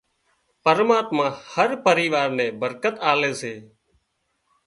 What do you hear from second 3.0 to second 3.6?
آلي سي